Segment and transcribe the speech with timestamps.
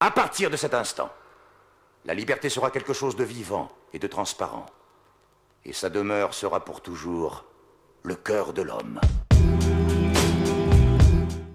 [0.00, 1.10] À partir de cet instant,
[2.04, 4.66] la liberté sera quelque chose de vivant et de transparent.
[5.64, 7.44] Et sa demeure sera pour toujours
[8.04, 9.00] le cœur de l'homme.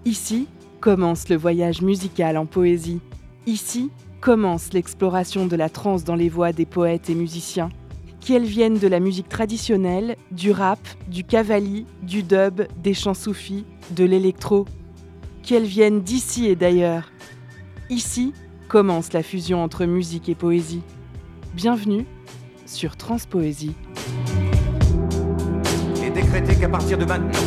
[0.04, 0.46] Ici
[0.82, 3.00] commence le voyage musical en poésie.
[3.46, 7.70] Ici commence l'exploration de la trance dans les voix des poètes et musiciens.
[8.20, 13.64] Qu'elles viennent de la musique traditionnelle, du rap, du cavali, du dub, des chants soufis,
[13.92, 14.66] de l'électro.
[15.42, 17.10] Qu'elles viennent d'ici et d'ailleurs.
[17.94, 18.32] Ici
[18.66, 20.82] commence la fusion entre musique et poésie.
[21.52, 22.06] Bienvenue
[22.66, 23.76] sur Transpoésie.
[25.98, 27.38] Il est décrété qu'à partir de maintenant,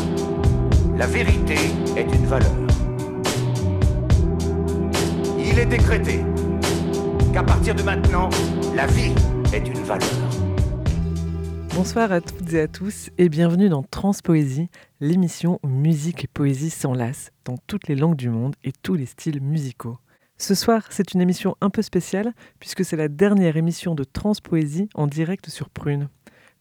[0.95, 1.57] la vérité
[1.97, 2.55] est une valeur.
[5.37, 6.21] Il est décrété
[7.33, 8.29] qu'à partir de maintenant,
[8.73, 9.13] la vie
[9.51, 10.07] est une valeur.
[11.75, 14.69] Bonsoir à toutes et à tous et bienvenue dans Transpoésie,
[15.01, 19.07] l'émission où musique et poésie s'enlacent dans toutes les langues du monde et tous les
[19.07, 19.97] styles musicaux.
[20.39, 24.87] Ce soir, c'est une émission un peu spéciale puisque c'est la dernière émission de Transpoésie
[24.93, 26.09] en direct sur Prune.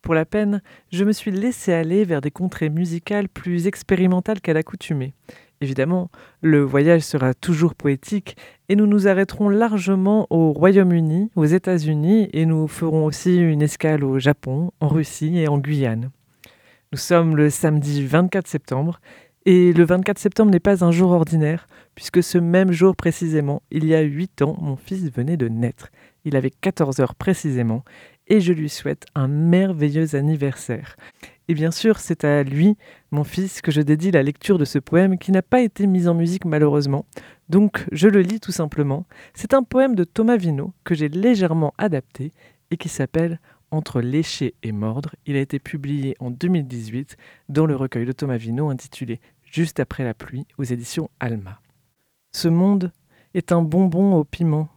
[0.00, 4.54] Pour la peine, je me suis laissé aller vers des contrées musicales plus expérimentales qu'à
[4.54, 5.12] l'accoutumée.
[5.60, 8.36] Évidemment, le voyage sera toujours poétique
[8.70, 14.04] et nous nous arrêterons largement au Royaume-Uni, aux États-Unis et nous ferons aussi une escale
[14.04, 16.10] au Japon, en Russie et en Guyane.
[16.92, 19.00] Nous sommes le samedi 24 septembre
[19.46, 23.86] et le 24 septembre n'est pas un jour ordinaire, puisque ce même jour précisément, il
[23.86, 25.88] y a 8 ans, mon fils venait de naître.
[26.24, 27.84] Il avait 14 heures précisément,
[28.26, 30.96] et je lui souhaite un merveilleux anniversaire.
[31.46, 32.76] Et bien sûr, c'est à lui,
[33.12, 36.08] mon fils, que je dédie la lecture de ce poème qui n'a pas été mis
[36.08, 37.06] en musique malheureusement.
[37.48, 39.06] Donc je le lis tout simplement.
[39.32, 42.32] C'est un poème de Thomas Vino que j'ai légèrement adapté
[42.72, 43.38] et qui s'appelle
[43.70, 45.14] Entre lécher et mordre.
[45.24, 47.16] Il a été publié en 2018
[47.48, 49.20] dans le recueil de Thomas Vino intitulé
[49.56, 51.62] Juste après la pluie aux éditions Alma.
[52.30, 52.92] Ce monde
[53.32, 54.68] est un bonbon au piment,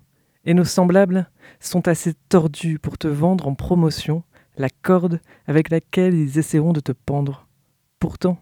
[0.45, 4.23] et nos semblables sont assez tordus pour te vendre en promotion
[4.55, 7.45] la corde avec laquelle ils essaieront de te pendre.
[7.99, 8.37] Pourtant,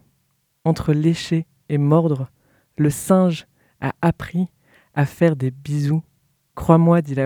[0.62, 2.30] entre lécher et mordre,
[2.76, 3.48] le singe
[3.80, 4.46] a appris
[4.94, 6.04] à faire des bisous.
[6.54, 7.16] Crois-moi, dit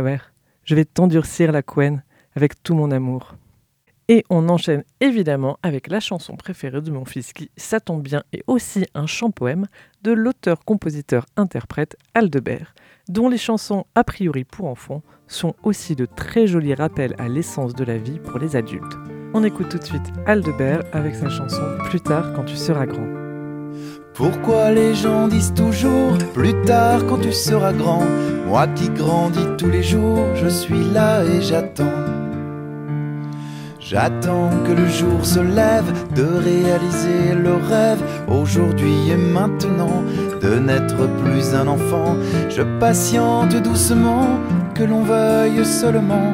[0.64, 2.02] je vais t'endurcir la couenne
[2.34, 3.36] avec tout mon amour.
[4.08, 8.22] Et on enchaîne évidemment avec la chanson préférée de mon fils qui, ça tombe bien,
[8.32, 9.66] est aussi un chant-poème
[10.02, 12.74] de l'auteur-compositeur-interprète Aldebert,
[13.08, 17.74] dont les chansons a priori pour enfants sont aussi de très jolis rappels à l'essence
[17.74, 18.96] de la vie pour les adultes.
[19.34, 23.08] On écoute tout de suite Aldebert avec sa chanson Plus tard quand tu seras grand.
[24.14, 28.04] Pourquoi les gens disent toujours plus tard quand tu seras grand
[28.46, 32.21] Moi qui grandis tous les jours, je suis là et j'attends.
[33.92, 40.02] J'attends que le jour se lève de réaliser le rêve aujourd'hui et maintenant
[40.40, 42.16] de n'être plus un enfant.
[42.48, 44.38] Je patiente doucement
[44.74, 46.32] que l'on veuille seulement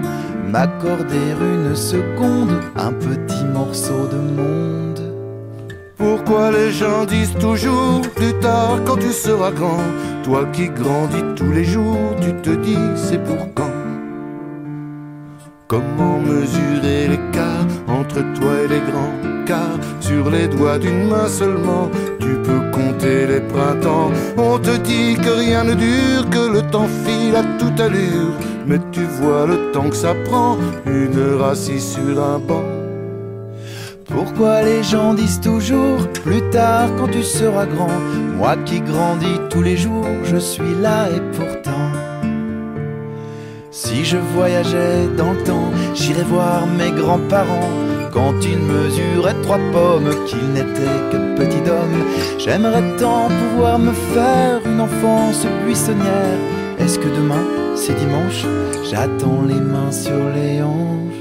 [0.49, 5.01] m'accorder une seconde, un petit morceau de monde.
[5.97, 9.83] Pourquoi les gens disent toujours plus tard quand tu seras grand?
[10.23, 13.65] Toi qui grandis tous les jours, tu te dis c'est pour quand?
[15.67, 17.48] Comment mesurer l'écart
[17.99, 19.15] entre toi et les grands
[19.47, 24.11] Car sur les doigts d'une main seulement, tu peux compter les printemps.
[24.37, 28.35] On te dit que rien ne dure, que le temps file à toute allure.
[28.67, 32.65] Mais tu vois le temps que ça prend, une heure assise sur un banc.
[34.05, 37.99] Pourquoi les gens disent toujours plus tard quand tu seras grand
[38.37, 41.89] Moi qui grandis tous les jours, je suis là et pourtant
[43.71, 50.11] si je voyageais dans le temps, j'irais voir mes grands-parents quand ils mesuraient trois pommes,
[50.27, 52.05] qu'ils n'étaient que petits d'hommes.
[52.39, 56.39] J'aimerais tant pouvoir me faire une enfance buissonnière.
[56.79, 58.45] Est-ce que demain, c'est dimanche?
[58.91, 61.15] J'attends les mains sur les hanches.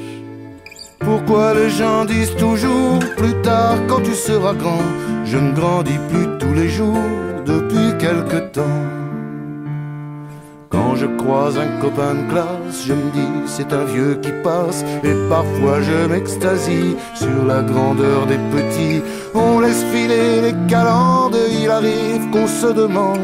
[1.00, 4.84] Pourquoi les gens disent toujours plus tard quand tu seras grand?
[5.26, 7.10] Je ne grandis plus tous les jours
[7.46, 9.07] depuis quelque temps.
[11.00, 14.84] Je croise un copain de classe, je me dis c'est un vieux qui passe.
[15.04, 19.02] Et parfois je m'extasie sur la grandeur des petits.
[19.34, 23.20] On laisse filer les calendes, il arrive qu'on se demande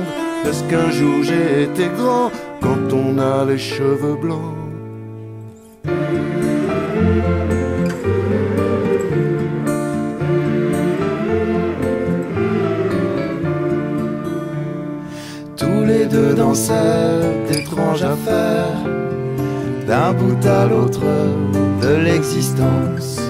[0.46, 2.30] est-ce qu'un jour j'ai été grand
[2.62, 4.54] quand on a les cheveux blancs?
[16.34, 18.82] Les deux danseurs d'étranges affaires,
[19.88, 21.06] d'un bout à l'autre
[21.80, 23.22] de l'existence.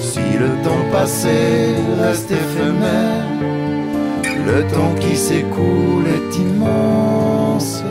[0.00, 3.28] Si le temps passé reste éphémère,
[4.46, 7.84] le temps qui s'écoule est immense.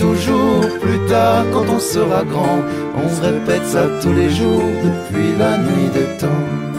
[0.00, 2.60] toujours plus tard quand on sera grand.
[2.96, 6.77] On se répète ça tous les jours depuis la nuit des temps?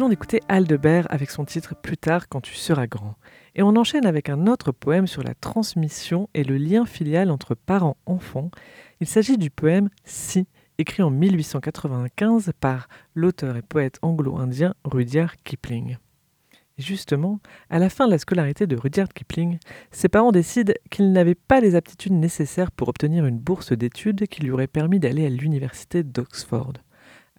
[0.00, 3.16] Venons d'écouter Aldebert avec son titre Plus tard quand tu seras grand.
[3.54, 7.54] Et on enchaîne avec un autre poème sur la transmission et le lien filial entre
[7.54, 8.50] parents-enfants.
[9.02, 10.46] Il s'agit du poème Si,
[10.78, 15.98] écrit en 1895 par l'auteur et poète anglo-indien Rudyard Kipling.
[16.78, 17.38] Justement,
[17.68, 19.58] à la fin de la scolarité de Rudyard Kipling,
[19.90, 24.40] ses parents décident qu'ils n'avaient pas les aptitudes nécessaires pour obtenir une bourse d'études qui
[24.40, 26.72] lui aurait permis d'aller à l'université d'Oxford.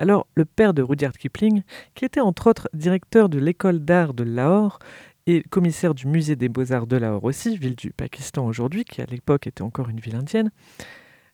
[0.02, 1.62] Alors, le père de Rudyard Kipling,
[1.94, 4.80] qui était entre autres directeur de l'école d'art de Lahore
[5.28, 9.06] et commissaire du musée des beaux-arts de Lahore aussi, ville du Pakistan aujourd'hui, qui à
[9.06, 10.50] l'époque était encore une ville indienne,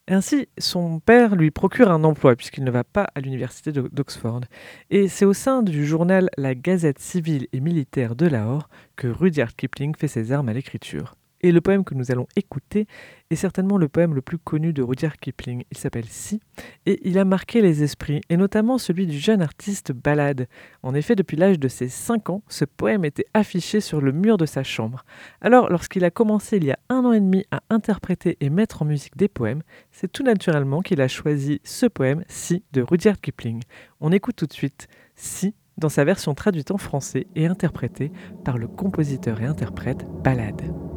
[0.10, 4.42] ainsi, son père lui procure un emploi puisqu'il ne va pas à l'université d'Oxford.
[4.90, 8.68] Et c'est au sein du journal La Gazette civile et militaire de Lahore
[8.98, 11.16] que Rudyard Kipling fait ses armes à l'écriture.
[11.42, 12.88] Et le poème que nous allons écouter
[13.30, 15.64] est certainement le poème le plus connu de Rudyard Kipling.
[15.72, 16.40] Il s'appelle Si,
[16.86, 20.48] et il a marqué les esprits, et notamment celui du jeune artiste Ballade.
[20.82, 24.38] En effet, depuis l'âge de ses 5 ans, ce poème était affiché sur le mur
[24.38, 25.06] de sa chambre.
[25.42, 28.82] Alors, lorsqu'il a commencé il y a un an et demi à interpréter et mettre
[28.82, 29.62] en musique des poèmes,
[29.92, 33.62] c'est tout naturellement qu'il a choisi ce poème Si de Rudyard Kipling.
[34.00, 38.12] On écoute tout de suite Si dans sa version traduite en français et interprétée
[38.44, 40.97] par le compositeur et interprète Ballade.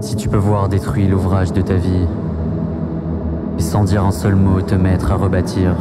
[0.00, 2.06] Si tu peux voir détruire l'ouvrage de ta vie,
[3.58, 5.74] et sans dire un seul mot te mettre à rebâtir,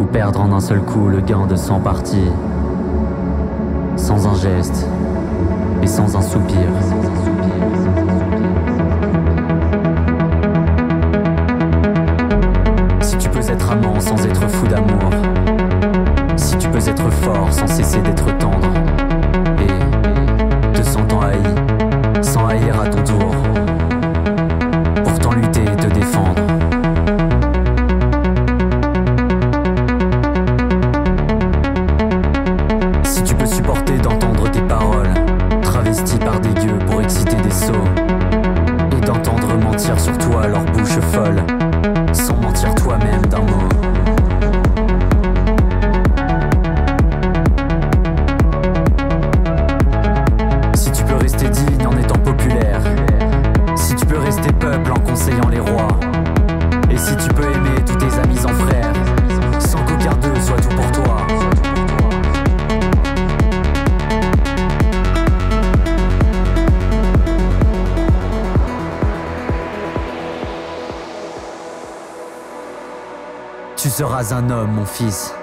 [0.00, 2.30] ou perdre en un seul coup le gain de cent parties,
[3.96, 4.86] sans un geste
[5.82, 6.68] et sans un soupir.
[7.96, 8.01] Si
[74.32, 75.34] un homme, mon fils.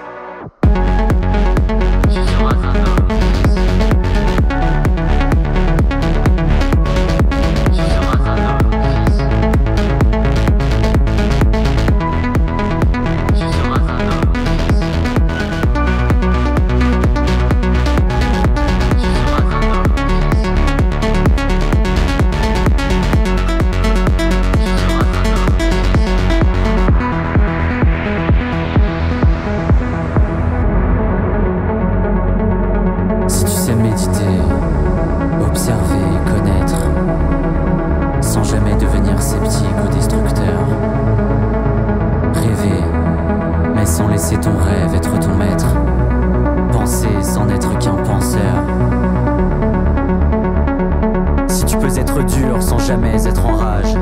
[52.10, 53.94] Être dur sans jamais être en rage.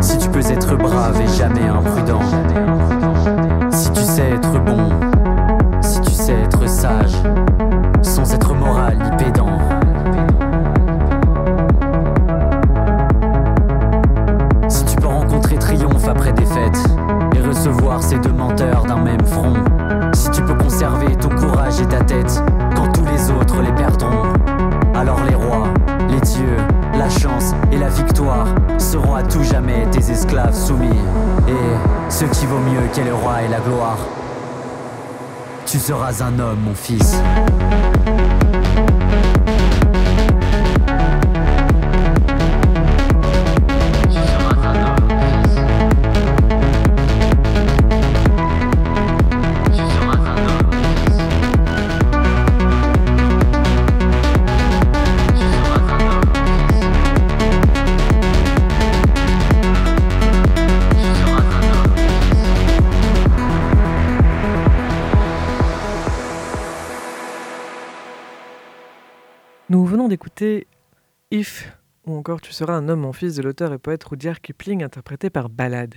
[0.00, 2.20] Si tu peux être brave et jamais imprudent.
[3.70, 4.90] Si tu sais être bon,
[5.80, 7.14] si tu sais être sage
[8.02, 9.58] sans être moral ni pédant.
[14.68, 16.78] Si tu peux rencontrer triomphe après défaite
[17.36, 19.54] et recevoir ces deux menteurs d'un même front.
[20.12, 22.42] Si tu peux conserver ton courage et ta tête
[28.00, 28.46] chance et la victoire
[28.78, 30.88] seront à tout jamais tes esclaves soumis.
[31.48, 33.98] Et ce qui vaut mieux qu'est le roi et la gloire.
[35.66, 37.16] Tu seras un homme, mon fils.
[72.60, 75.94] Seras un homme, mon fils de l'auteur et poète Rudyard Kipling interprété par Ballade.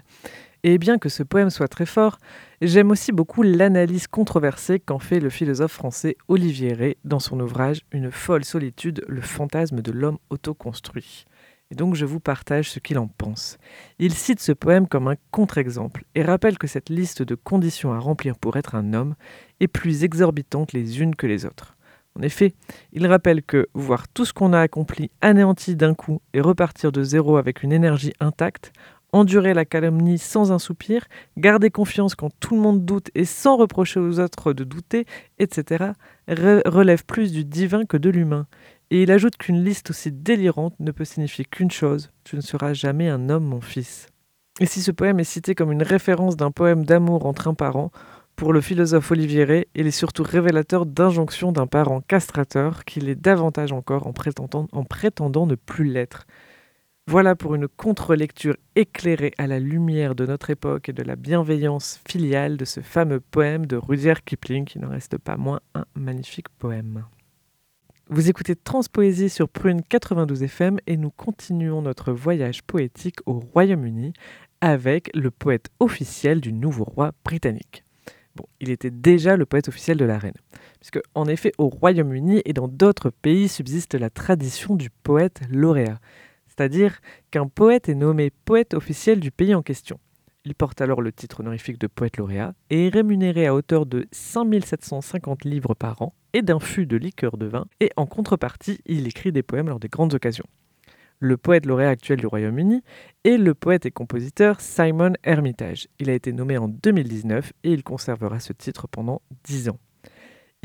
[0.63, 2.19] Et bien que ce poème soit très fort,
[2.61, 7.81] j'aime aussi beaucoup l'analyse controversée qu'en fait le philosophe français Olivier Rey dans son ouvrage
[7.91, 11.25] Une folle solitude, le fantasme de l'homme autoconstruit.
[11.69, 13.57] Et donc je vous partage ce qu'il en pense.
[13.99, 17.99] Il cite ce poème comme un contre-exemple et rappelle que cette liste de conditions à
[17.99, 19.15] remplir pour être un homme
[19.59, 21.72] est plus exorbitante les unes que les autres.
[22.17, 22.53] En effet,
[22.91, 27.03] il rappelle que voir tout ce qu'on a accompli anéanti d'un coup et repartir de
[27.03, 28.71] zéro avec une énergie intacte,
[29.13, 31.05] endurer la calomnie sans un soupir,
[31.37, 35.05] garder confiance quand tout le monde doute et sans reprocher aux autres de douter,
[35.39, 35.91] etc.,
[36.27, 38.47] relève plus du divin que de l'humain.
[38.91, 42.73] Et il ajoute qu'une liste aussi délirante ne peut signifier qu'une chose, tu ne seras
[42.73, 44.07] jamais un homme, mon fils.
[44.59, 47.91] Et si ce poème est cité comme une référence d'un poème d'amour entre un parent,
[48.35, 53.15] pour le philosophe Olivier Rey, il est surtout révélateur d'injonction d'un parent castrateur qu'il est
[53.15, 56.25] davantage encore en prétendant, en prétendant ne plus l'être.
[57.05, 62.01] Voilà pour une contre-lecture éclairée à la lumière de notre époque et de la bienveillance
[62.07, 66.49] filiale de ce fameux poème de Rudyard Kipling, qui n'en reste pas moins un magnifique
[66.59, 67.03] poème.
[68.09, 74.13] Vous écoutez Transpoésie sur Prune 92 FM et nous continuons notre voyage poétique au Royaume-Uni
[74.61, 77.83] avec le poète officiel du nouveau roi britannique.
[78.35, 80.33] Bon, il était déjà le poète officiel de la reine,
[80.79, 85.99] puisque en effet au Royaume-Uni et dans d'autres pays subsiste la tradition du poète lauréat
[86.55, 86.99] c'est-à-dire
[87.31, 89.99] qu'un poète est nommé poète officiel du pays en question.
[90.45, 94.07] Il porte alors le titre honorifique de poète lauréat et est rémunéré à hauteur de
[94.11, 99.07] 5750 livres par an et d'un fût de liqueur de vin, et en contrepartie, il
[99.07, 100.45] écrit des poèmes lors des grandes occasions.
[101.25, 102.83] Le poète lauréat actuel du Royaume-Uni
[103.23, 105.87] est le poète et compositeur Simon Hermitage.
[105.97, 109.79] Il a été nommé en 2019 et il conservera ce titre pendant 10 ans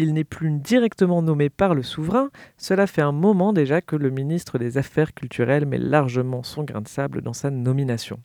[0.00, 4.10] il n'est plus directement nommé par le souverain, cela fait un moment déjà que le
[4.10, 8.20] ministre des Affaires culturelles met largement son grain de sable dans sa nomination.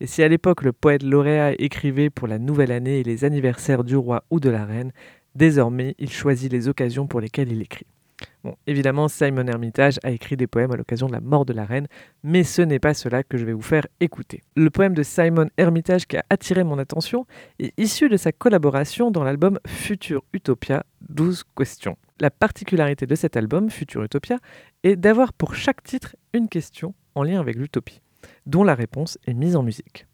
[0.00, 3.84] Et si à l'époque le poète lauréat écrivait pour la nouvelle année et les anniversaires
[3.84, 4.90] du roi ou de la reine,
[5.36, 7.86] désormais il choisit les occasions pour lesquelles il écrit.
[8.44, 11.64] Bon, évidemment, Simon Hermitage a écrit des poèmes à l'occasion de la mort de la
[11.64, 11.86] reine,
[12.22, 14.42] mais ce n'est pas cela que je vais vous faire écouter.
[14.56, 17.26] Le poème de Simon Hermitage qui a attiré mon attention
[17.58, 21.96] est issu de sa collaboration dans l'album Future Utopia, 12 questions.
[22.20, 24.38] La particularité de cet album, Future Utopia,
[24.82, 28.00] est d'avoir pour chaque titre une question en lien avec l'utopie,
[28.46, 30.06] dont la réponse est mise en musique.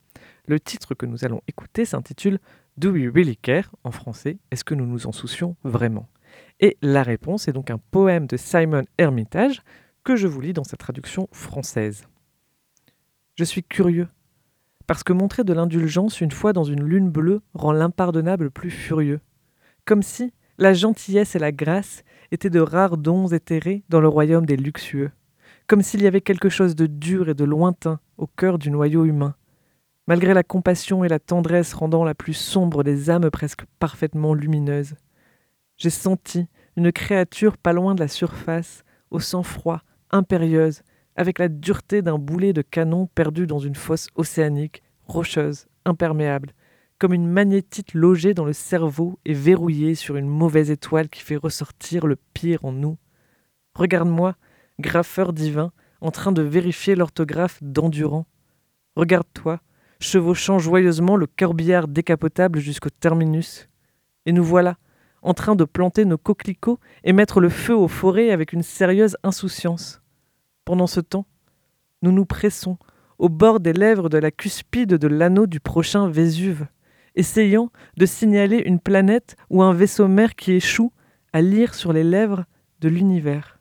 [0.47, 2.39] Le titre que nous allons écouter s'intitule
[2.79, 3.71] Do We Really Care?
[3.85, 6.09] en français, est-ce que nous nous en soucions vraiment?
[6.61, 9.63] Et la réponse est donc un poème de Simon Hermitage
[10.05, 12.09] que je vous lis dans sa traduction française.
[13.37, 14.09] Je suis curieux,
[14.87, 19.21] parce que montrer de l'indulgence une fois dans une lune bleue rend l'impardonnable plus furieux,
[19.85, 24.47] comme si la gentillesse et la grâce étaient de rares dons éthérés dans le royaume
[24.47, 25.13] des luxueux,
[25.67, 29.05] comme s'il y avait quelque chose de dur et de lointain au cœur du noyau
[29.05, 29.35] humain,
[30.07, 34.95] malgré la compassion et la tendresse rendant la plus sombre des âmes presque parfaitement lumineuses.
[35.79, 40.83] J'ai senti une créature pas loin de la surface, au sang froid, impérieuse,
[41.15, 46.53] avec la dureté d'un boulet de canon perdu dans une fosse océanique, rocheuse, imperméable,
[46.99, 51.37] comme une magnétite logée dans le cerveau et verrouillée sur une mauvaise étoile qui fait
[51.37, 52.99] ressortir le pire en nous.
[53.75, 54.35] Regarde-moi,
[54.81, 58.27] graffeur divin, en train de vérifier l'orthographe d'endurant.
[58.97, 59.61] Regarde-toi,
[60.01, 63.69] chevauchant joyeusement le corbillard décapotable jusqu'au terminus.
[64.27, 64.77] Et nous voilà,
[65.23, 69.17] en train de planter nos coquelicots et mettre le feu aux forêts avec une sérieuse
[69.23, 70.01] insouciance.
[70.65, 71.27] Pendant ce temps,
[72.03, 72.79] nous nous pressons
[73.19, 76.67] au bord des lèvres de la cuspide de l'anneau du prochain Vésuve,
[77.15, 80.93] essayant de signaler une planète ou un vaisseau mère qui échoue
[81.33, 82.45] à lire sur les lèvres
[82.81, 83.59] de l'univers.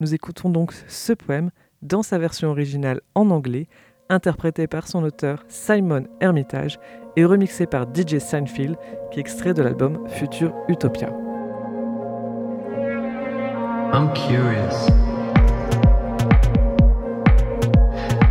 [0.00, 1.50] Nous écoutons donc ce poème
[1.82, 3.68] dans sa version originale en anglais,
[4.08, 6.78] interprété par son auteur Simon Hermitage
[7.16, 8.76] et remixé par DJ Seinfeld,
[9.10, 11.10] qui extrait de l'album Future Utopia.
[13.92, 14.88] I'm curious.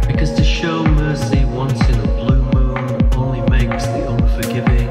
[0.07, 4.89] Because to show mercy once in a blue moon only makes the unforgiving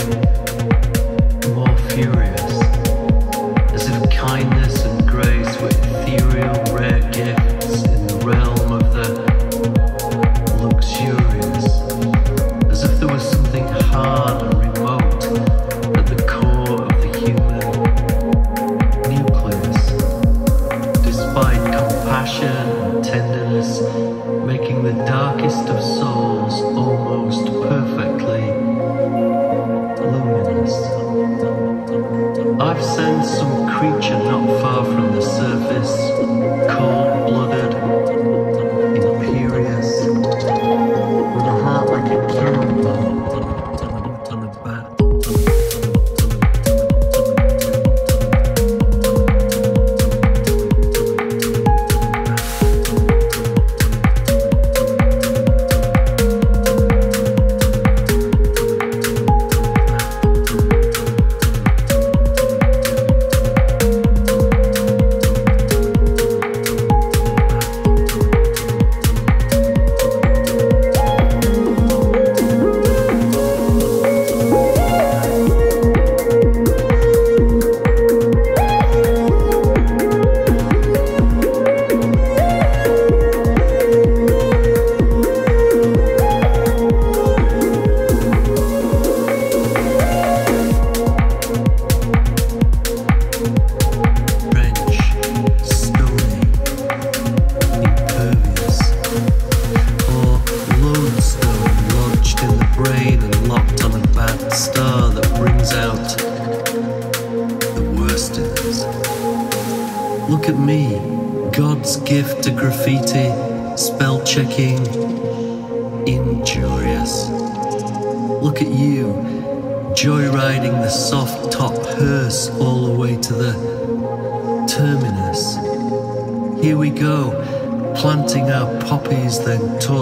[1.54, 2.60] more furious.
[3.74, 7.49] As if kindness and grace were ethereal, rare gifts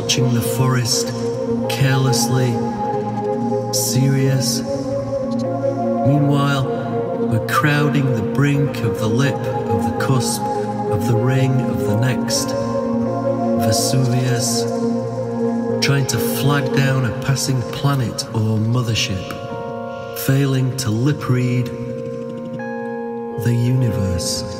[0.09, 1.09] then torching the forest,
[1.71, 2.53] carelessly,
[3.73, 4.61] serious.
[6.07, 11.81] Meanwhile, we're crowding the brink of the lip, of the cusp, of the ring, of
[11.81, 12.49] the next
[13.65, 14.63] Vesuvius,
[15.85, 21.67] trying to flag down a passing planet or mothership, failing to lip read
[23.45, 24.58] the universe.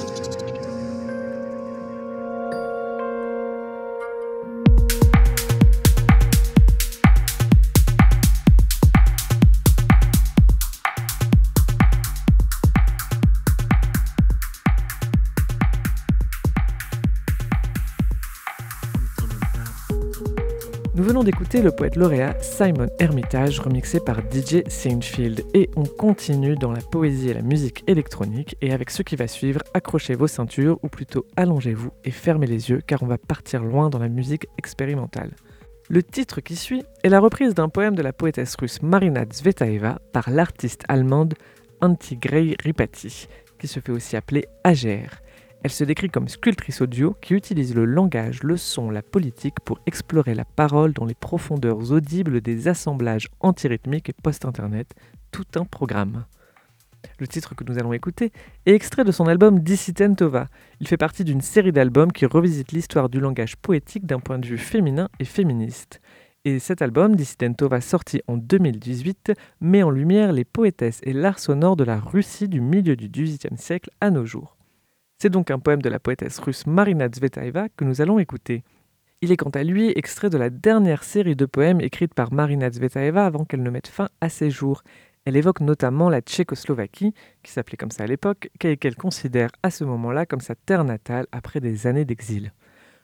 [21.49, 26.83] D'écouter le poète lauréat Simon Hermitage remixé par DJ Seinfeld et on continue dans la
[26.83, 30.89] poésie et la musique électronique et avec ce qui va suivre, accrochez vos ceintures ou
[30.89, 35.31] plutôt allongez-vous et fermez les yeux car on va partir loin dans la musique expérimentale.
[35.89, 40.03] Le titre qui suit est la reprise d'un poème de la poétesse russe Marina Tsvetaeva
[40.13, 41.33] par l'artiste allemande
[41.81, 43.27] Antigrey Ripati,
[43.59, 45.23] qui se fait aussi appeler AGR.
[45.65, 49.81] Elle se décrit comme sculptrice audio qui utilise le langage, le son, la politique pour
[49.87, 54.95] explorer la parole dans les profondeurs audibles des assemblages antirythmiques et post-internet,
[55.33, 56.27] tout un programme.
[57.19, 58.33] Le titre que nous allons écouter
[58.67, 60.47] est extrait de son album Dissidentova.
[60.81, 64.47] Il fait partie d'une série d'albums qui revisite l'histoire du langage poétique d'un point de
[64.47, 66.01] vue féminin et féministe.
[66.45, 71.77] Et cet album, Dissidentova, sorti en 2018, met en lumière les poétesses et l'art sonore
[71.77, 74.58] de la Russie du milieu du XVIIIe siècle à nos jours.
[75.21, 78.63] C'est donc un poème de la poétesse russe Marina Tsvetaeva que nous allons écouter.
[79.21, 82.71] Il est quant à lui extrait de la dernière série de poèmes écrite par Marina
[82.71, 84.85] Tsvetaeva avant qu'elle ne mette fin à ses jours.
[85.25, 89.83] Elle évoque notamment la Tchécoslovaquie, qui s'appelait comme ça à l'époque, qu'elle considère à ce
[89.83, 92.53] moment-là comme sa terre natale après des années d'exil.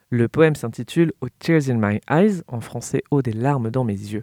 [0.09, 3.92] Le poème s'intitule Aux Tears in My Eyes, en français Eau des larmes dans mes
[3.92, 4.22] yeux.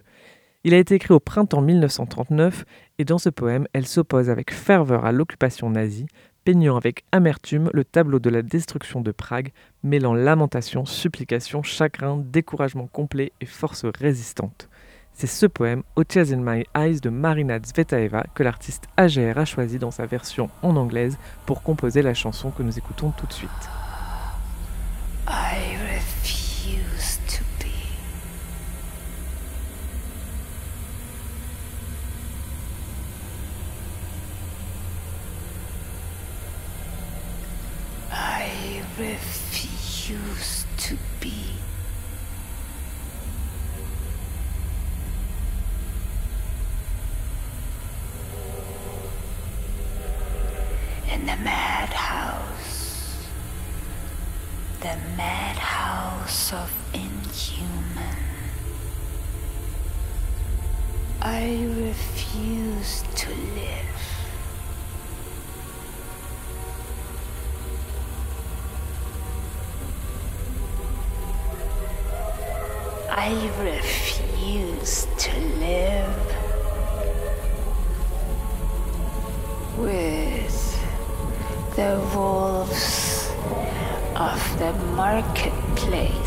[0.64, 2.64] Il a été écrit au printemps 1939
[2.98, 6.06] et dans ce poème, elle s'oppose avec ferveur à l'occupation nazie,
[6.44, 9.52] peignant avec amertume le tableau de la destruction de Prague,
[9.82, 14.68] mêlant lamentation, supplication, chagrin, découragement complet et force résistante.
[15.14, 19.44] C'est ce poème, Aux Tears in My Eyes de Marina Tsvetaeva, que l'artiste AGR a
[19.44, 23.32] choisi dans sa version en anglaise pour composer la chanson que nous écoutons tout de
[23.32, 23.50] suite.
[39.02, 41.34] Refuse to be.
[51.12, 51.92] In the madhouse
[54.82, 58.16] the madhouse of inhuman.
[61.20, 64.11] I refuse to live.
[73.14, 76.16] I refuse to live
[79.76, 80.56] with
[81.76, 83.30] the wolves
[84.16, 86.21] of the marketplace.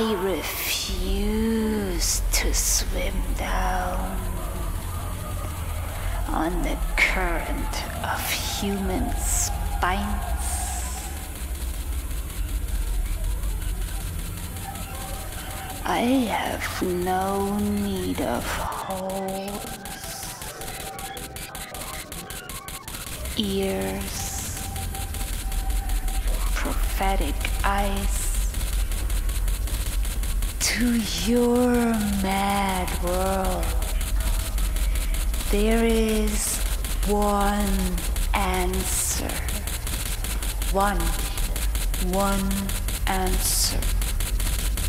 [0.00, 1.82] I refuse
[2.34, 4.16] to swim down
[6.28, 10.22] on the current of human spines.
[15.84, 19.64] I have no need of holes,
[23.36, 24.62] ears,
[26.54, 27.34] prophetic
[27.64, 28.17] eyes
[30.78, 30.94] to
[31.26, 31.74] your
[32.22, 33.64] mad world,
[35.50, 36.56] there is
[37.08, 37.96] one
[38.32, 39.34] answer.
[40.70, 41.00] One,
[42.14, 42.48] one
[43.08, 43.80] answer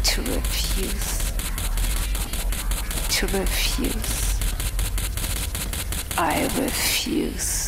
[0.03, 1.31] to refuse.
[3.15, 4.39] To refuse.
[6.19, 7.58] I refuse.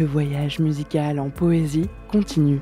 [0.00, 2.58] Le voyage musical en poésie continue.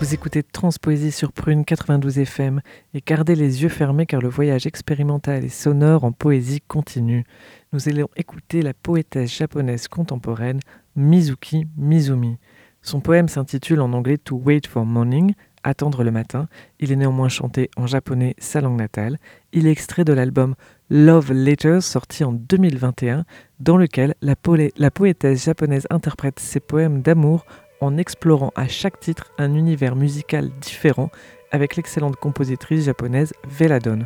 [0.00, 2.60] Vous écoutez Transpoésie sur Prune 92 FM
[2.94, 7.24] et gardez les yeux fermés car le voyage expérimental et sonore en poésie continue.
[7.72, 10.60] Nous allons écouter la poétesse japonaise contemporaine
[10.96, 12.38] Mizuki Mizumi.
[12.82, 16.48] Son poème s'intitule en anglais To Wait for Morning, Attendre le matin.
[16.78, 19.18] Il est néanmoins chanté en japonais, sa langue natale.
[19.52, 20.54] Il est extrait de l'album
[20.89, 23.25] Love Letters sorti en 2021
[23.59, 27.45] dans lequel la, polé- la poétesse japonaise interprète ses poèmes d'amour
[27.81, 31.09] en explorant à chaque titre un univers musical différent
[31.51, 34.05] avec l'excellente compositrice japonaise Veladon.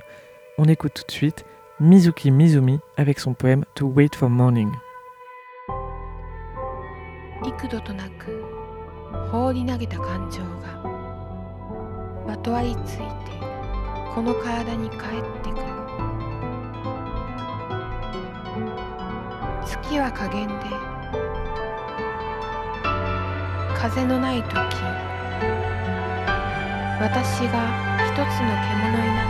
[0.58, 1.46] On écoute tout de suite
[1.80, 4.72] Mizuki Mizumi avec son poème To Wait for Morning.
[7.46, 8.44] 幾度となく
[9.32, 10.82] 放り投げた感情が
[12.28, 13.04] まとわりついて
[14.16, 15.00] この体に帰っ
[15.44, 15.81] てくる
[19.83, 20.55] 月は加減で。
[23.77, 24.53] 風のない時。
[27.01, 27.67] 私が
[28.07, 29.22] 一つの獣にな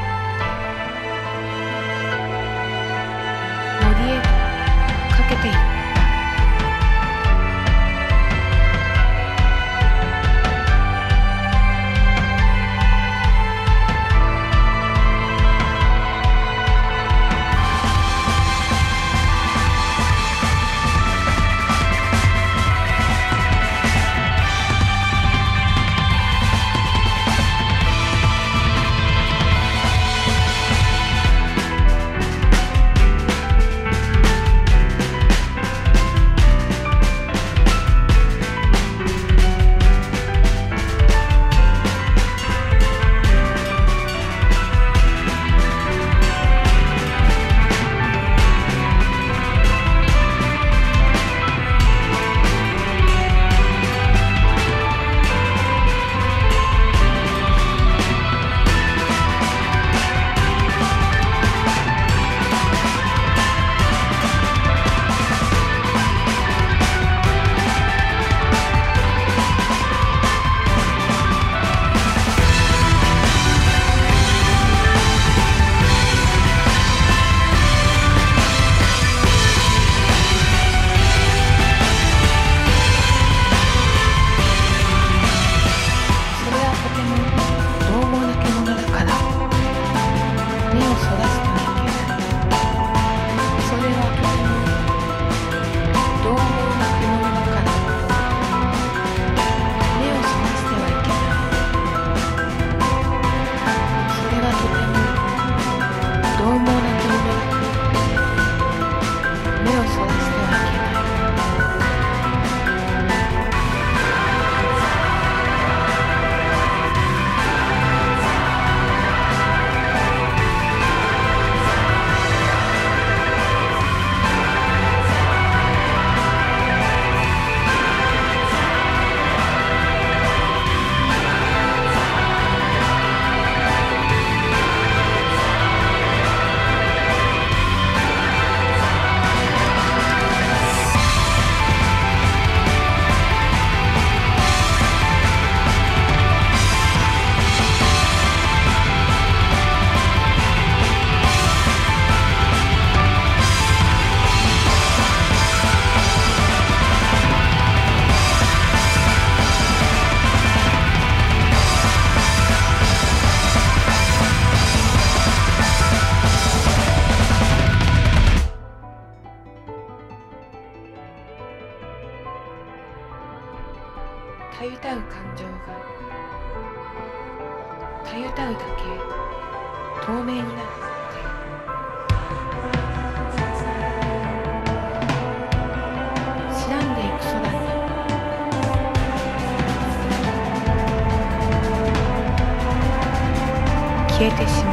[194.23, 194.72] 消えてしまう。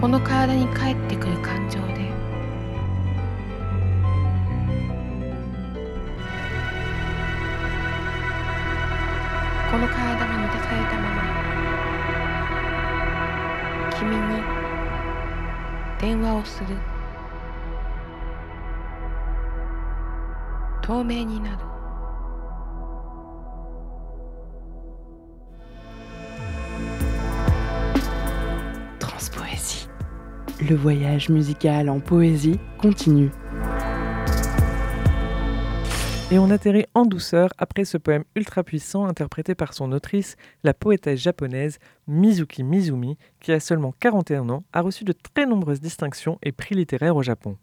[0.00, 2.12] この体に帰ってくる感情で。
[9.68, 11.24] この体が満たされたまま
[13.98, 14.44] 君に
[16.00, 16.76] 電話をする。
[20.80, 21.67] 透明になる。
[30.68, 33.30] Le voyage musical en poésie continue.
[36.30, 40.74] Et on atterrit en douceur après ce poème ultra puissant interprété par son autrice, la
[40.74, 46.38] poétesse japonaise Mizuki Mizumi, qui a seulement 41 ans, a reçu de très nombreuses distinctions
[46.42, 47.56] et prix littéraires au Japon.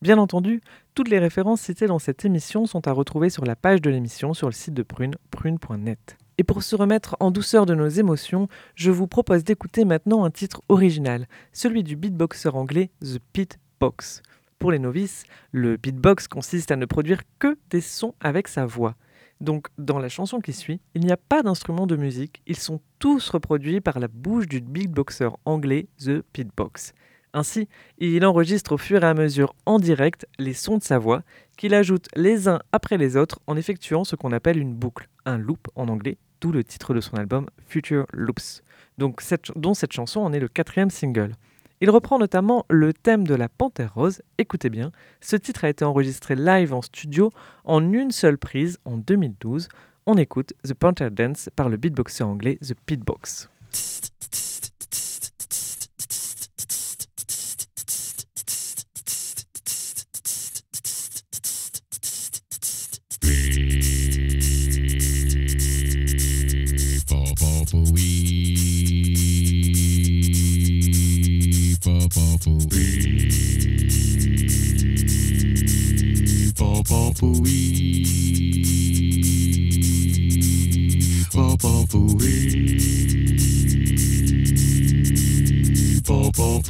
[0.00, 0.62] Bien entendu,
[0.96, 4.34] toutes les références citées dans cette émission sont à retrouver sur la page de l'émission
[4.34, 6.18] sur le site de Prune, prune.net.
[6.38, 10.30] Et pour se remettre en douceur de nos émotions, je vous propose d'écouter maintenant un
[10.30, 14.22] titre original, celui du beatboxer anglais The Pit Box.
[14.58, 18.94] Pour les novices, le beatbox consiste à ne produire que des sons avec sa voix.
[19.40, 22.80] Donc dans la chanson qui suit, il n'y a pas d'instrument de musique, ils sont
[23.00, 26.94] tous reproduits par la bouche du beatboxer anglais The Pitbox.
[27.34, 27.66] Ainsi,
[27.98, 31.22] il enregistre au fur et à mesure en direct les sons de sa voix,
[31.56, 35.38] qu'il ajoute les uns après les autres en effectuant ce qu'on appelle une boucle, un
[35.38, 38.62] loop en anglais, d'où le titre de son album Future Loops,
[38.98, 39.22] donc
[39.56, 41.34] dont cette chanson en est le quatrième single.
[41.80, 44.22] Il reprend notamment le thème de la Panthère Rose.
[44.38, 47.32] Écoutez bien, ce titre a été enregistré live en studio
[47.64, 49.68] en une seule prise en 2012.
[50.06, 52.74] On écoute The Panther Dance par le beatboxer anglais The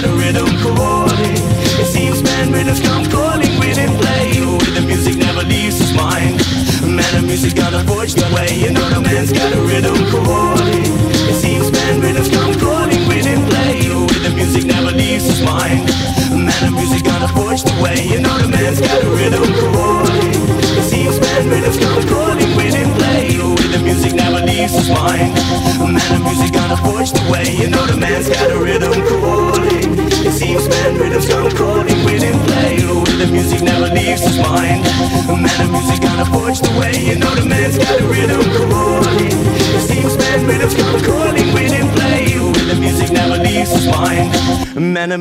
[0.00, 0.78] Pitbox.
[0.78, 0.97] mind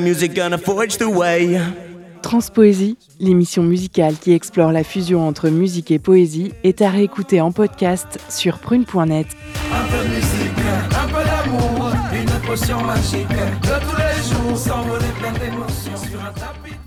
[0.07, 1.59] music gonna forge the way?
[2.21, 7.51] Transpoésie, l'émission musicale qui explore la fusion entre musique et poésie, est à réécouter en
[7.51, 9.27] podcast sur prune.net.
[9.73, 10.63] Un peu de musique,
[10.95, 16.31] un peu d'amour, une potion magique de tous les jours, s'envoler plein d'émotions sur un
[16.31, 16.77] tapis.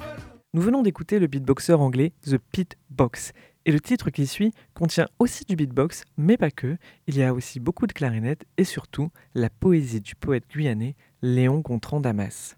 [0.54, 3.32] Nous venons d'écouter le beatboxer anglais The Pit Box.
[3.66, 6.78] Et le titre qui suit contient aussi du beatbox, mais pas que.
[7.06, 11.58] Il y a aussi beaucoup de clarinettes et surtout la poésie du poète guyanais Léon
[11.58, 12.56] Gontran Damas.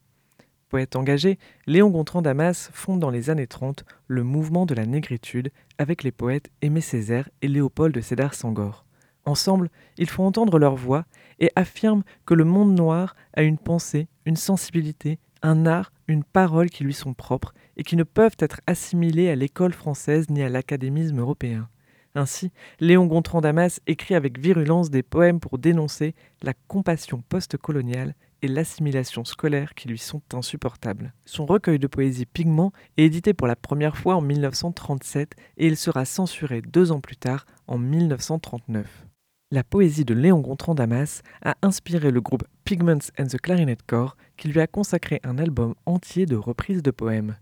[0.95, 6.03] Engagé, Léon Gontran Damas fonde dans les années 30 le mouvement de la négritude avec
[6.03, 8.87] les poètes Aimé Césaire et Léopold de Sédar Sangor.
[9.27, 9.69] Ensemble,
[9.99, 11.05] ils font entendre leur voix
[11.41, 16.71] et affirment que le monde noir a une pensée, une sensibilité, un art, une parole
[16.71, 20.49] qui lui sont propres et qui ne peuvent être assimilés à l'école française ni à
[20.49, 21.69] l'académisme européen.
[22.15, 22.51] Ainsi,
[22.81, 29.25] Léon Gontran Damas écrit avec virulence des poèmes pour dénoncer la compassion post-coloniale et l'assimilation
[29.25, 31.15] scolaire qui lui sont insupportables.
[31.25, 35.77] Son recueil de poésie Pigment est édité pour la première fois en 1937 et il
[35.77, 39.07] sera censuré deux ans plus tard, en 1939.
[39.51, 44.17] La poésie de Léon Gontran Damas a inspiré le groupe Pigments and the Clarinet Corps
[44.37, 47.37] qui lui a consacré un album entier de reprises de poèmes.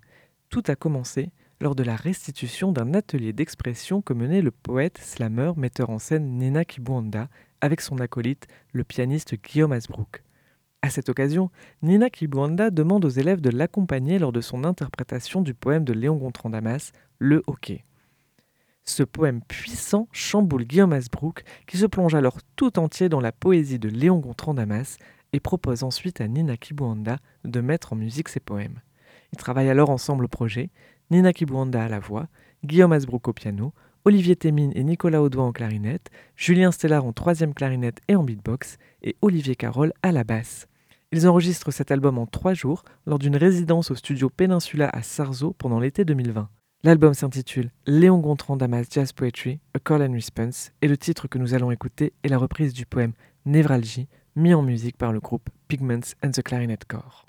[0.48, 1.30] Tout a commencé
[1.60, 6.38] lors de la restitution d'un atelier d'expression que menait le poète, slammer, metteur en scène
[6.38, 7.28] Nena Kibwanda
[7.60, 10.22] avec son acolyte, le pianiste Guillaume Asbrook.
[10.82, 11.50] À cette occasion,
[11.82, 16.16] Nina Kibwanda demande aux élèves de l'accompagner lors de son interprétation du poème de Léon
[16.16, 17.84] Gontran Damas, Le Hockey.
[18.84, 23.78] Ce poème puissant chamboule Guillaume Asbrook, qui se plonge alors tout entier dans la poésie
[23.78, 24.96] de Léon Gontran Damas
[25.34, 28.80] et propose ensuite à Nina Kibwanda de mettre en musique ses poèmes.
[29.32, 30.70] Ils travaillent alors ensemble au projet,
[31.10, 32.28] Nina Kibwanda à la voix,
[32.64, 33.74] Guillaume Asbrook au piano,
[34.06, 38.78] Olivier Témine et Nicolas Audouin en clarinette, Julien Stellar en troisième clarinette et en beatbox,
[39.02, 40.69] et Olivier Carole à la basse.
[41.12, 45.52] Ils enregistrent cet album en trois jours lors d'une résidence au studio Peninsula à Sarzeau
[45.58, 46.48] pendant l'été 2020.
[46.84, 51.38] L'album s'intitule Léon Gontran Damas Jazz Poetry, A Call and Response, et le titre que
[51.38, 53.12] nous allons écouter est la reprise du poème
[53.44, 54.06] Névralgie,
[54.36, 57.26] mis en musique par le groupe Pigments and the Clarinet Corps.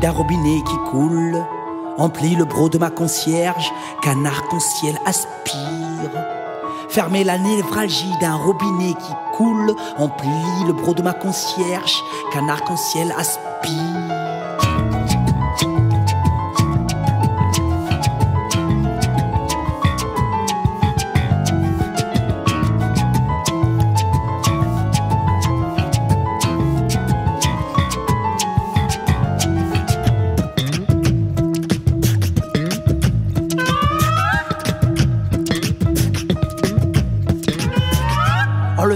[0.00, 1.44] D'un robinet qui coule,
[1.98, 3.72] emplit le bro de ma concierge
[4.02, 6.10] qu'un arc-en-ciel aspire.
[6.88, 13.14] Fermez la névralgie d'un robinet qui coule, emplit le bro de ma concierge qu'un arc-en-ciel
[13.16, 14.19] aspire.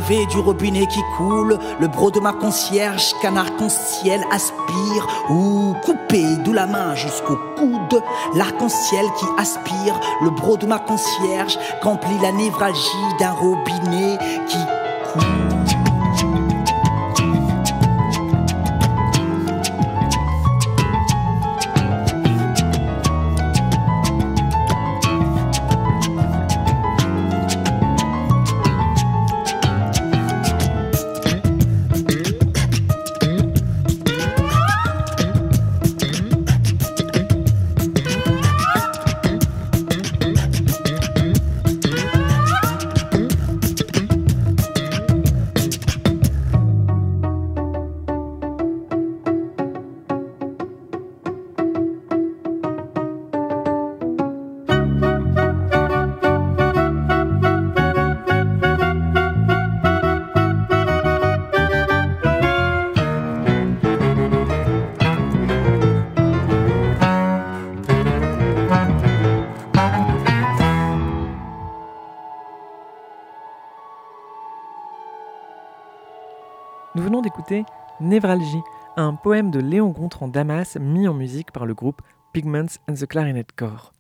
[0.07, 6.53] Du robinet qui coule, le bro de ma concierge qu'un arc-en-ciel aspire, ou coupé d'où
[6.53, 8.03] la main jusqu'au coude,
[8.35, 14.59] l'arc-en-ciel qui aspire, le bro de ma concierge qu'emplit la névralgie d'un robinet qui
[76.97, 77.65] Nous venons d'écouter
[77.99, 78.63] Névralgie,
[78.97, 82.01] un poème de Léon Gontran Damas mis en musique par le groupe
[82.33, 83.93] Pigments and the Clarinet Corps.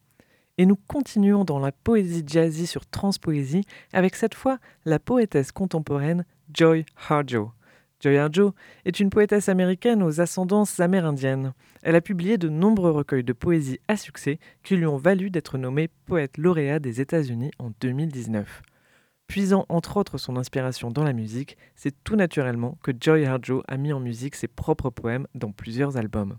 [0.59, 6.25] Et nous continuons dans la poésie jazzy sur Transpoésie avec cette fois la poétesse contemporaine
[6.53, 7.51] Joy Harjo.
[7.99, 11.53] Joy Harjo est une poétesse américaine aux ascendances amérindiennes.
[11.83, 15.59] Elle a publié de nombreux recueils de poésie à succès qui lui ont valu d'être
[15.59, 18.63] nommée poète lauréat des États-Unis en 2019.
[19.27, 23.77] Puisant entre autres son inspiration dans la musique, c'est tout naturellement que Joy Harjo a
[23.77, 26.37] mis en musique ses propres poèmes dans plusieurs albums.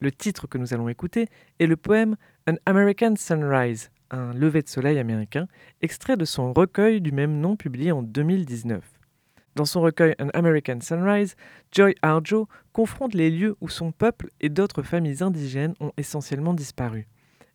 [0.00, 2.16] Le titre que nous allons écouter est le poème
[2.48, 5.46] An American Sunrise, un lever de soleil américain,
[5.80, 8.84] extrait de son recueil du même nom publié en 2019.
[9.54, 11.34] Dans son recueil An American Sunrise,
[11.72, 17.08] Joy Harjo confronte les lieux où son peuple et d'autres familles indigènes ont essentiellement disparu.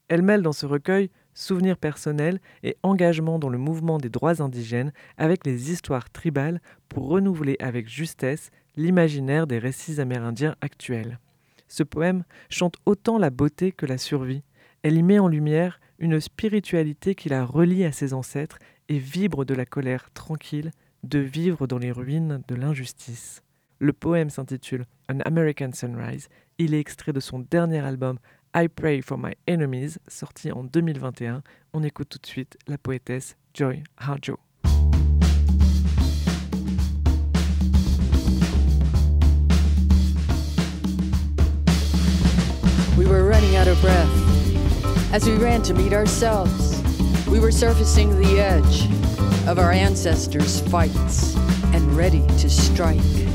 [0.07, 4.93] Elle mêle dans ce recueil souvenirs personnels et engagement dans le mouvement des droits indigènes
[5.17, 11.19] avec les histoires tribales pour renouveler avec justesse l'imaginaire des récits amérindiens actuels.
[11.67, 14.43] Ce poème chante autant la beauté que la survie.
[14.83, 18.59] Elle y met en lumière une spiritualité qui la relie à ses ancêtres
[18.89, 20.71] et vibre de la colère tranquille
[21.03, 23.41] de vivre dans les ruines de l'injustice.
[23.79, 26.29] Le poème s'intitule An American Sunrise.
[26.57, 28.19] Il est extrait de son dernier album
[28.53, 31.41] I Pray for My Enemies, sorti en 2021.
[31.73, 34.39] On écoute tout de suite la poétesse Joy Harjo.
[42.97, 46.81] We were running out of breath as we ran to meet ourselves.
[47.27, 48.89] We were surfacing the edge
[49.47, 51.37] of our ancestors' fights
[51.73, 53.30] and ready to strike.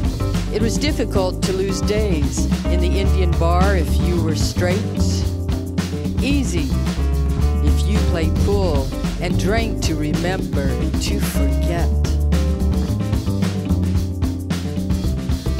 [0.52, 4.78] It was difficult to lose days in the Indian bar if you were straight.
[6.22, 6.68] Easy
[7.64, 8.88] if you played pool
[9.20, 10.68] and drank to remember
[11.00, 11.88] to forget.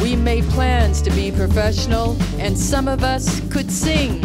[0.01, 4.23] We made plans to be professional, and some of us could sing.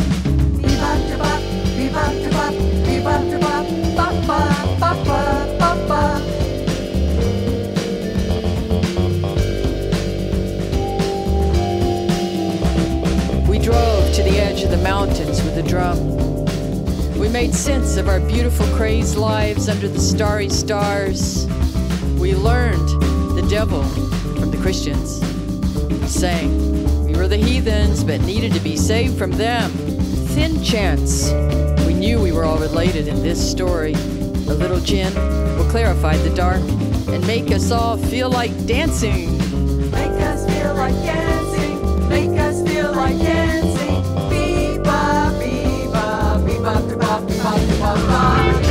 [14.32, 16.00] The edge of the mountains with a drum.
[17.20, 21.48] We made sense of our beautiful crazed lives under the starry stars.
[22.18, 22.88] We learned
[23.36, 23.84] the devil
[24.40, 25.20] from the Christians.
[25.86, 27.04] We sang.
[27.04, 29.70] We were the heathens, but needed to be saved from them.
[30.34, 31.30] Thin chance.
[31.86, 33.96] We knew we were all related in this story.
[33.96, 35.14] A little gin
[35.58, 36.62] will clarify the dark
[37.10, 39.38] and make us all feel like dancing.
[39.92, 42.08] Make us feel like dancing.
[42.08, 43.71] Make us feel like dancing.
[47.44, 48.71] bye, ba ba.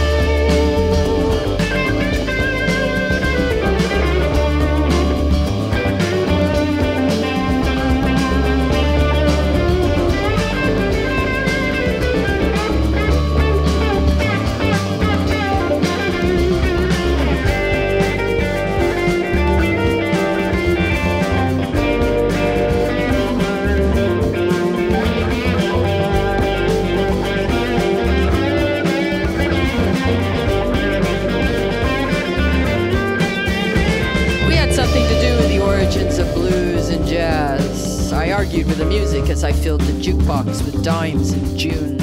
[38.50, 42.00] Argued with the music as I filled the jukebox with dimes in June.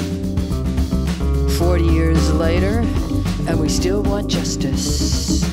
[1.58, 2.86] Forty years later,
[3.50, 5.44] and we still want justice.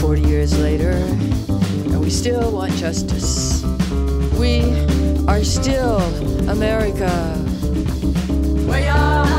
[0.00, 3.62] Forty years later, and we still want justice.
[4.38, 4.62] We
[5.28, 6.00] are still
[6.48, 7.12] America.
[8.66, 9.37] We are.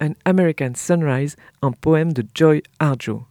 [0.00, 3.22] An American Sunrise, un poème de Joy Harjo.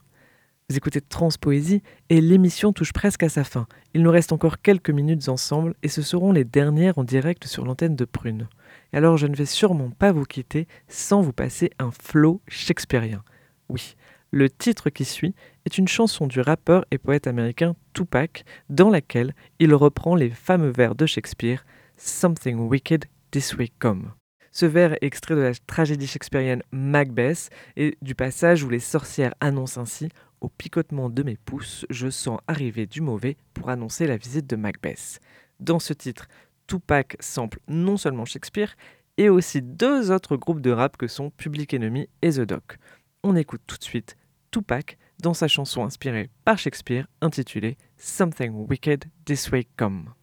[0.69, 3.65] Vous écoutez Transpoésie et l'émission touche presque à sa fin.
[3.93, 7.65] Il nous reste encore quelques minutes ensemble et ce seront les dernières en direct sur
[7.65, 8.47] l'antenne de Prune.
[8.93, 13.24] Alors je ne vais sûrement pas vous quitter sans vous passer un flow shakespearien.
[13.67, 13.95] Oui,
[14.30, 15.34] le titre qui suit
[15.65, 20.72] est une chanson du rappeur et poète américain Tupac dans laquelle il reprend les fameux
[20.72, 21.65] vers de Shakespeare
[21.97, 24.11] Something Wicked This Way Come.
[24.52, 29.34] Ce vers est extrait de la tragédie shakespearienne Macbeth et du passage où les sorcières
[29.39, 30.10] annoncent ainsi
[30.41, 34.56] Au picotement de mes pouces, je sens arriver du mauvais pour annoncer la visite de
[34.56, 35.20] Macbeth.
[35.60, 36.28] Dans ce titre,
[36.68, 38.76] Tupac sample non seulement Shakespeare,
[39.18, 42.78] et aussi deux autres groupes de rap que sont Public Enemy et The Doc.
[43.24, 44.16] On écoute tout de suite
[44.52, 50.14] Tupac dans sa chanson inspirée par Shakespeare intitulée Something Wicked This Way Come.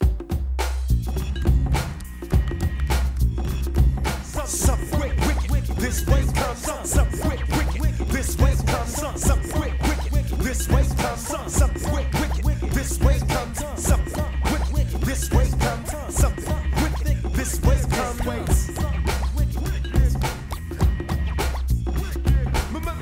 [5.89, 7.97] This way comes some, some quick, quick.
[8.09, 9.97] This way comes some, some quick, quick.
[10.37, 12.61] This way comes some, some quick, quick.
[12.73, 14.87] This way comes some quick.
[15.01, 17.23] This way comes some quick.
[17.33, 18.27] This waist comes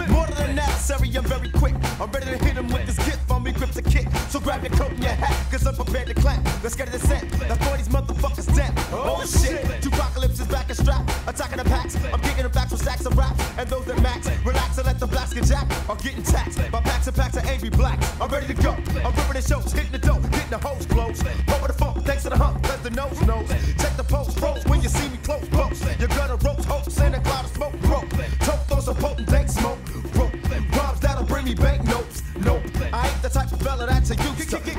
[0.08, 1.74] More than necessary, I'm very quick.
[2.00, 3.28] I'm ready to hit him with this gift.
[3.28, 4.06] I'm equipped to kick.
[4.28, 5.35] So grab your coat and your hat
[5.66, 6.44] cause I'm prepared to clap.
[6.62, 7.22] Let's get it set.
[7.48, 8.72] Now for these motherfuckers dead.
[8.92, 11.02] Oh shit, two apocalypse is back and strap.
[11.26, 11.96] Attacking the packs.
[12.12, 13.40] I'm kicking the backs with stacks of raps.
[13.58, 15.72] And those that max, relax and let the blast get jacked.
[15.88, 18.06] Are getting taxed by packs and packs of angry blacks.
[18.20, 18.72] I'm ready to go.
[19.04, 21.26] I'm ripping the shows, hitting the dope, getting the hose closed.
[21.52, 23.48] Over the phone, thanks to the hump, cause the nose knows.
[23.82, 25.82] Check the post, froze when you see me close, close.
[25.98, 28.10] You're gonna roast, hopes in a cloud of smoke, broke.
[28.40, 29.78] Tote those a potent dank smoke,
[30.12, 30.32] broke.
[30.72, 32.62] Bombs that'll bring me banknotes, nope.
[32.92, 34.75] I ain't the type of fella that's a use.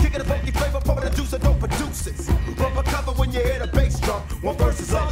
[0.51, 2.29] Flavor, pour the juice, don't produce it.
[2.57, 4.21] Rubber cover when you hear the bass drum.
[4.41, 5.06] One verse is all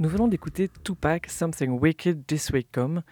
[0.00, 3.02] Nous venons d'écouter Tupac, Something Wicked This Way Come.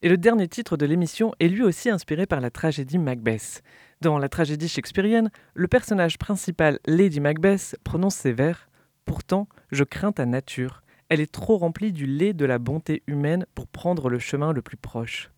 [0.00, 3.62] Et le dernier titre de l'émission est lui aussi inspiré par la tragédie Macbeth.
[4.00, 8.70] Dans la tragédie shakespearienne, le personnage principal, Lady Macbeth, prononce ces vers
[9.04, 10.82] Pourtant, je crains ta nature.
[11.10, 14.62] Elle est trop remplie du lait de la bonté humaine pour prendre le chemin le
[14.62, 15.31] plus proche.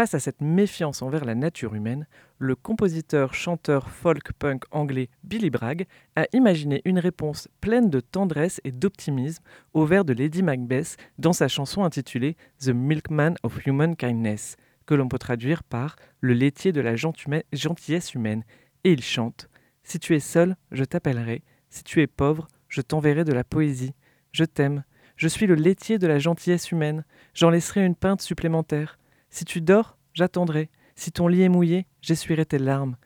[0.00, 2.06] Face à cette méfiance envers la nature humaine,
[2.38, 5.84] le compositeur, chanteur folk punk anglais Billy Bragg
[6.16, 9.44] a imaginé une réponse pleine de tendresse et d'optimisme
[9.74, 14.94] au vers de Lady Macbeth dans sa chanson intitulée The Milkman of Human Kindness, que
[14.94, 18.44] l'on peut traduire par Le laitier de la gentillesse humaine.
[18.84, 19.50] Et il chante
[19.82, 21.42] Si tu es seul, je t'appellerai.
[21.68, 23.92] Si tu es pauvre, je t'enverrai de la poésie.
[24.32, 24.82] Je t'aime.
[25.16, 27.04] Je suis le laitier de la gentillesse humaine.
[27.34, 28.96] J'en laisserai une pinte supplémentaire.
[29.30, 30.70] Si tu dors, j'attendrai.
[30.96, 32.96] Si ton lit est mouillé, j'essuierai tes larmes.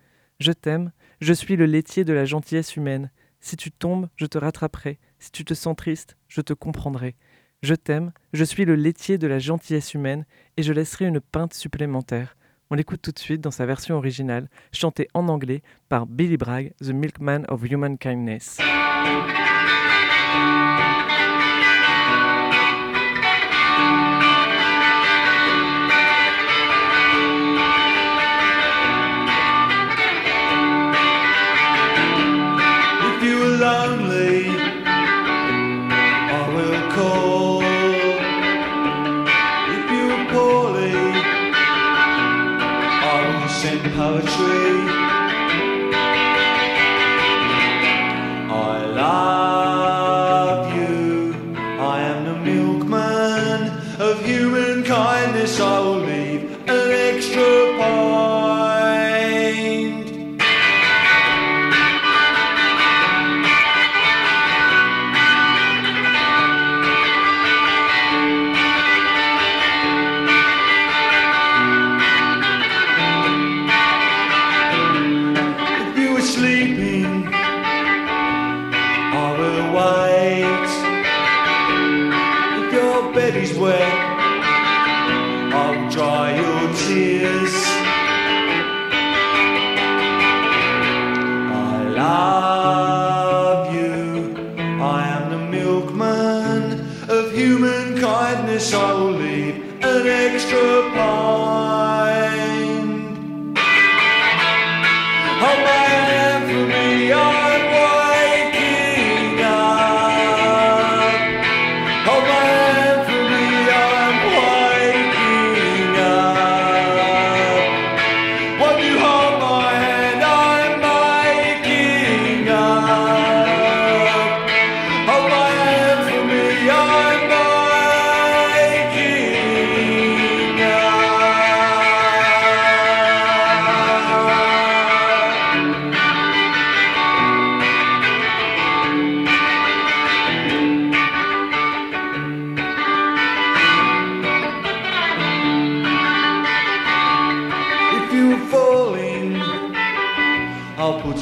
[0.41, 3.11] Je t'aime, je suis le laitier de la gentillesse humaine.
[3.41, 4.99] Si tu tombes, je te rattraperai.
[5.18, 7.14] Si tu te sens triste, je te comprendrai.
[7.62, 10.25] Je t'aime, je suis le laitier de la gentillesse humaine
[10.57, 12.37] et je laisserai une pinte supplémentaire.
[12.70, 16.72] On l'écoute tout de suite dans sa version originale, chantée en anglais par Billy Bragg,
[16.81, 18.59] The Milkman of Human Kindness.
[33.65, 34.14] Lonely,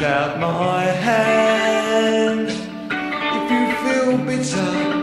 [0.00, 2.48] Out my hand.
[2.48, 5.01] If you feel bitter,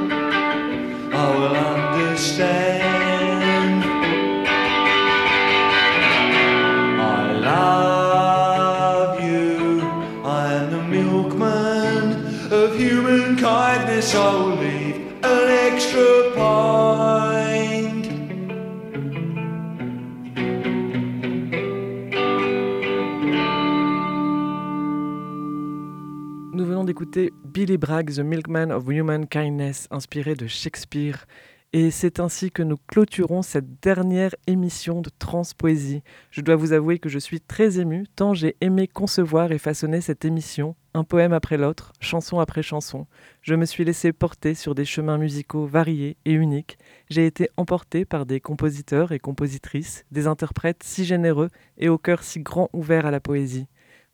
[27.60, 31.26] Billy Bragg, The Milkman of Human Kindness, inspiré de Shakespeare.
[31.74, 36.01] Et c'est ainsi que nous clôturons cette dernière émission de Transpoésie.
[36.32, 39.99] Je dois vous avouer que je suis très ému, tant j'ai aimé concevoir et façonner
[39.99, 43.07] cette émission, un poème après l'autre, chanson après chanson.
[43.41, 46.78] Je me suis laissé porter sur des chemins musicaux variés et uniques.
[47.10, 52.24] J'ai été emporté par des compositeurs et compositrices, des interprètes si généreux et au cœur
[52.24, 53.68] si grand ouvert à la poésie.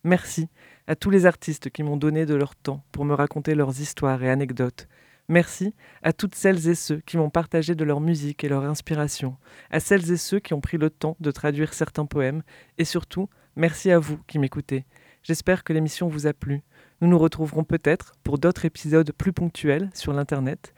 [0.03, 0.49] Merci
[0.87, 4.23] à tous les artistes qui m'ont donné de leur temps pour me raconter leurs histoires
[4.23, 4.87] et anecdotes.
[5.27, 5.73] Merci
[6.03, 9.37] à toutes celles et ceux qui m'ont partagé de leur musique et leur inspiration,
[9.71, 12.43] à celles et ceux qui ont pris le temps de traduire certains poèmes,
[12.77, 14.85] et surtout, merci à vous qui m'écoutez.
[15.23, 16.61] J'espère que l'émission vous a plu.
[17.01, 20.75] Nous nous retrouverons peut-être pour d'autres épisodes plus ponctuels sur l'Internet.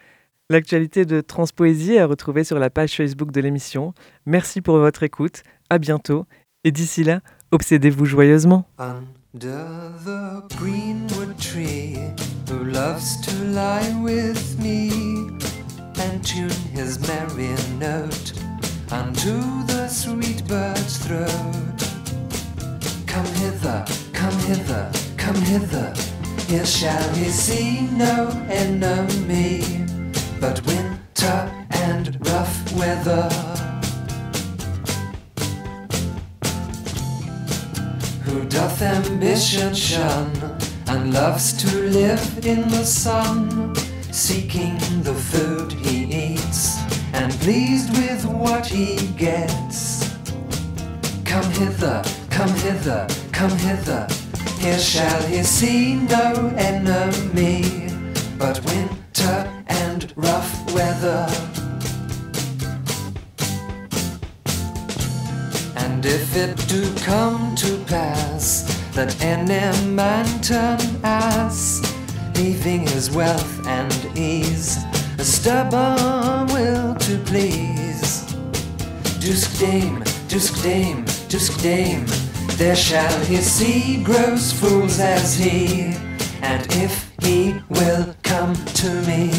[0.50, 3.94] L'actualité de Transpoésie est à retrouver sur la page Facebook de l'émission.
[4.26, 6.26] Merci pour votre écoute, à bientôt,
[6.64, 7.20] et d'ici là,
[7.52, 8.66] obsédez-vous joyeusement.
[9.38, 12.12] Under the greenwood tree,
[12.50, 14.90] who loves to lie with me
[16.00, 18.34] and tune his merry note
[18.92, 21.80] unto the sweet bird's throat.
[23.06, 25.94] Come hither, come hither, come hither.
[26.48, 29.86] Here shall he see no enemy,
[30.42, 33.47] but winter and rough weather.
[38.38, 40.32] Who doth ambition shun
[40.88, 43.74] and loves to live in the sun,
[44.12, 46.78] seeking the food he eats
[47.14, 50.16] and pleased with what he gets.
[51.26, 54.08] Come hither, come hither, come hither.
[54.60, 57.90] Here shall he see no enemy,
[58.38, 61.57] but winter and rough weather.
[66.10, 71.82] If it do come to pass that any man turn ass,
[72.36, 74.78] leaving his wealth and ease,
[75.20, 78.24] a stubborn will to please.
[79.20, 82.06] Dusk dame, dusk dame, dusk dame,
[82.56, 85.94] there shall he see gross fools as he,
[86.42, 89.30] and if he will come to me,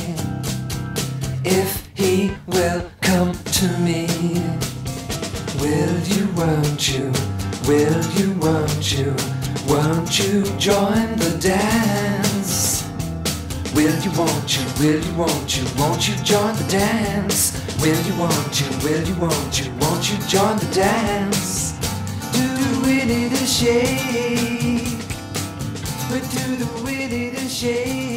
[1.45, 4.78] if he will come to me.
[5.61, 7.13] Will you, won't you?
[7.67, 9.15] Will you, won't you?
[9.67, 12.85] Won't you join the dance?
[13.75, 14.65] Will you, won't you?
[14.79, 15.65] Will you, won't you?
[15.77, 17.53] Won't you join the dance?
[17.83, 18.69] Will you, won't you?
[18.85, 19.73] Will you, won't you?
[19.81, 21.73] Won't you join the dance?
[22.33, 22.47] Do
[22.87, 24.99] we need a shake?
[26.09, 28.08] But do the we need a shake?